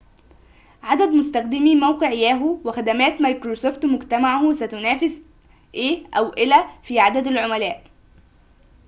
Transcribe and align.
عدد 0.83 1.07
مستخدمي 1.07 1.75
موقع 1.75 2.11
ياهو 2.11 2.57
و 2.63 2.71
خدمات 2.71 3.21
مايكروسوفت 3.21 3.85
مجتمعة 3.85 4.53
ستنافس 4.53 5.21
إيه 5.75 6.05
أو 6.17 6.33
إل 6.33 6.53
في 6.83 6.99
عدد 6.99 7.27
العملاء 7.27 7.83